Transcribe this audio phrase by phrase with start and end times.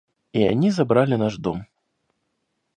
[0.33, 1.67] И они забрали наш дом.